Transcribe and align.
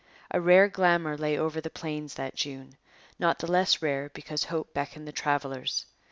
A 0.31 0.41
rare 0.41 0.67
glamour 0.67 1.15
lay 1.15 1.37
over 1.37 1.61
the 1.61 1.69
plains 1.69 2.15
that 2.15 2.33
June, 2.33 2.75
not 3.19 3.37
the 3.37 3.45
less 3.45 3.83
rare 3.83 4.09
because 4.15 4.45
hope 4.45 4.73
beckoned 4.73 5.07
the 5.07 5.11
travellers. 5.11 5.85